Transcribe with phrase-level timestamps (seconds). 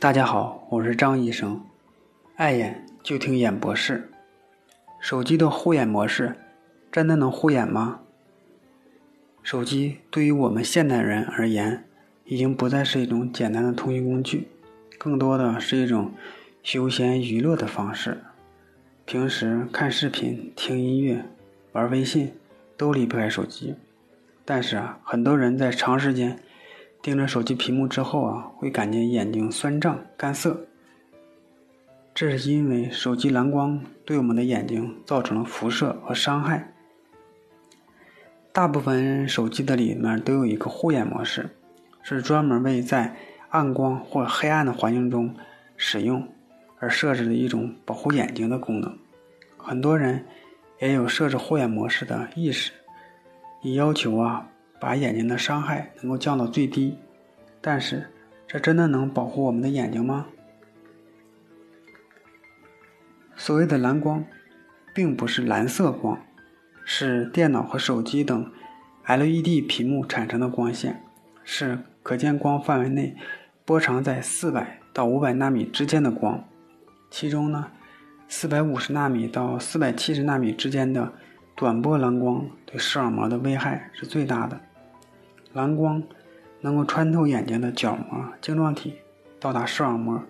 [0.00, 1.62] 大家好，我是张医生。
[2.36, 4.10] 爱眼就听眼博士。
[5.00, 6.36] 手机的护眼模式
[6.92, 8.00] 真的能护眼吗？
[9.42, 11.84] 手机对于我们现代人而言，
[12.24, 14.48] 已经不再是一种简单的通讯工具，
[14.98, 16.12] 更多的是一种
[16.62, 18.18] 休闲娱乐的方式。
[19.06, 21.24] 平时看视频、听音乐、
[21.72, 22.34] 玩微信，
[22.76, 23.74] 都离不开手机。
[24.44, 26.38] 但是啊，很多人在长时间
[27.04, 30.64] 盯着手机屏幕之后啊，会感觉眼睛酸胀、干涩。
[32.14, 36.72] 这是因为手机蓝光对我们的眼睛造成了辐射和伤害。
[38.52, 41.50] 大部分手机的里面都有一个护眼模式，
[42.02, 43.14] 是专门为在
[43.50, 45.34] 暗光或黑暗的环境中
[45.76, 46.26] 使用
[46.78, 48.96] 而设置的一种保护眼睛的功能。
[49.58, 50.24] 很多人
[50.80, 52.72] 也有设置护眼模式的意识，
[53.60, 54.48] 以要求啊。
[54.84, 56.98] 把眼睛的伤害能够降到最低，
[57.62, 58.06] 但是
[58.46, 60.26] 这真的能保护我们的眼睛吗？
[63.34, 64.22] 所谓的蓝光，
[64.94, 66.20] 并不是蓝色光，
[66.84, 68.52] 是电脑和手机等
[69.06, 71.02] LED 屏幕产生的光线，
[71.42, 73.16] 是可见光范围内
[73.64, 76.44] 波长在四百到五百纳米之间的光，
[77.10, 77.70] 其中呢，
[78.28, 81.10] 四百五十纳米到四百七十纳米之间的
[81.56, 84.60] 短波蓝光对视网膜的危害是最大的。
[85.54, 86.02] 蓝光
[86.60, 88.94] 能够穿透眼睛的角膜晶状体，
[89.38, 90.22] 到达视网膜，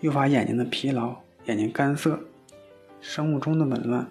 [0.00, 1.16] 诱发眼睛的疲劳、
[1.46, 2.20] 眼睛干涩、
[3.00, 4.06] 生物钟的紊乱，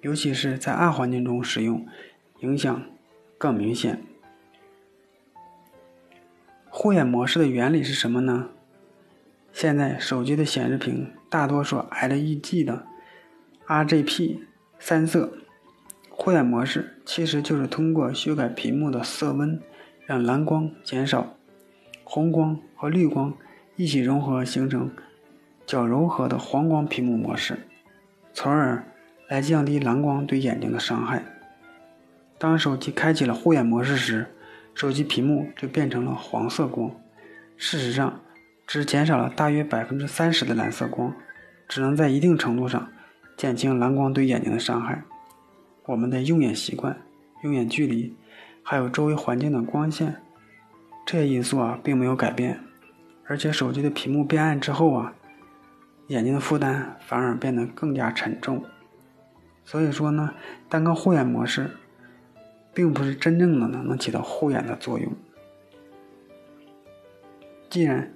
[0.00, 1.86] 尤其是在暗环境中使用，
[2.40, 2.82] 影响
[3.38, 4.02] 更明显。
[6.68, 8.48] 护眼模式的原理是什么呢？
[9.52, 12.86] 现在手机的显示屏大多数 LED 的
[13.68, 14.40] RGB
[14.80, 15.32] 三色，
[16.08, 19.60] 护眼模式其实就是通过修改屏幕的色温。
[20.12, 21.38] 让蓝光减少，
[22.04, 23.32] 红光和绿光
[23.76, 24.90] 一起融合，形成
[25.64, 27.60] 较柔和的黄光屏幕模式，
[28.34, 28.84] 从而
[29.28, 31.24] 来降低蓝光对眼睛的伤害。
[32.36, 34.26] 当手机开启了护眼模式时，
[34.74, 36.94] 手机屏幕就变成了黄色光。
[37.56, 38.20] 事实上，
[38.66, 41.10] 只减少了大约百分之三十的蓝色光，
[41.66, 42.86] 只能在一定程度上
[43.38, 45.02] 减轻蓝光对眼睛的伤害。
[45.86, 47.00] 我们的用眼习惯、
[47.44, 48.14] 用眼距离。
[48.64, 50.22] 还有周围环境的光线，
[51.04, 52.60] 这些因素啊并没有改变，
[53.26, 55.14] 而且手机的屏幕变暗之后啊，
[56.06, 58.64] 眼睛的负担反而变得更加沉重。
[59.64, 60.32] 所以说呢，
[60.68, 61.70] 单靠护眼模式，
[62.72, 65.12] 并不是真正的呢能起到护眼的作用。
[67.68, 68.12] 既然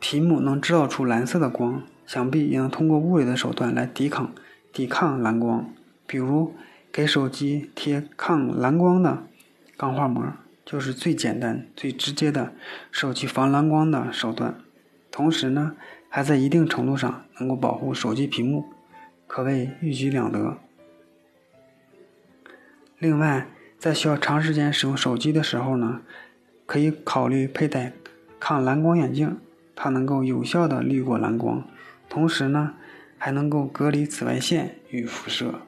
[0.00, 4.32] 屏幕能制造出蓝色的光，想必也能通过物理的手段来抵抗
[4.72, 5.72] 抵抗蓝光，
[6.06, 6.52] 比如。
[6.92, 9.24] 给手机贴抗蓝光的
[9.76, 10.32] 钢化膜，
[10.64, 12.52] 就是最简单、最直接的
[12.90, 14.60] 手机防蓝光的手段。
[15.10, 15.74] 同时呢，
[16.08, 18.64] 还在一定程度上能够保护手机屏幕，
[19.26, 20.58] 可谓一举两得。
[22.98, 26.02] 另外，在需要长时间使用手机的时候呢，
[26.66, 27.92] 可以考虑佩戴
[28.40, 29.38] 抗蓝光眼镜，
[29.76, 31.64] 它能够有效的滤过蓝光，
[32.08, 32.74] 同时呢，
[33.16, 35.62] 还能够隔离紫外线与辐射。